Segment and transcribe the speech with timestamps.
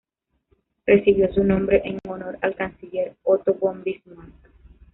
[0.87, 4.33] Recibió su nombre en honor al canciller Otto von Bismarck.